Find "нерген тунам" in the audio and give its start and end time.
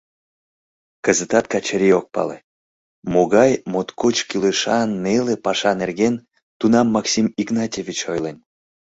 5.81-6.87